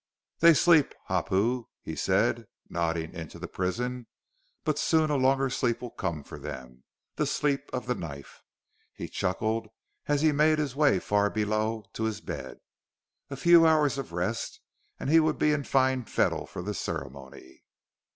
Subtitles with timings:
[0.39, 4.07] "They sleep, Hapu," he said, nodding into the prison.
[4.63, 6.85] "But soon a longer sleep will come for them
[7.17, 8.41] the sleep of the knife!"
[8.95, 9.67] He chuckled
[10.07, 12.61] as he made his way far below, to his bed.
[13.29, 14.59] A few hours of rest
[14.99, 17.61] and he would be in fine fettle for the ceremony.